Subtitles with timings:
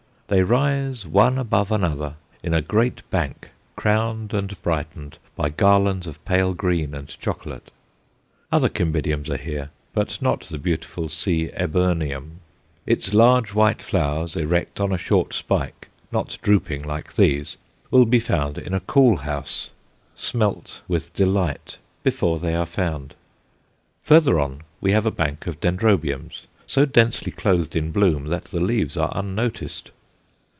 [0.27, 6.23] They rise one above another in a great bank, crowned and brightened by garlands of
[6.23, 7.69] pale green and chocolate.
[8.49, 11.49] Other Cymbidiums are here, but not the beautiful C.
[11.53, 12.39] eburneum.
[12.85, 17.57] Its large white flowers, erect on a short spike, not drooping like these,
[17.89, 19.69] will be found in a cool house
[20.15, 23.15] smelt with delight before they are found.
[24.03, 28.61] Further on we have a bank of Dendrobiums, so densely clothed in bloom that the
[28.61, 29.91] leaves are unnoticed.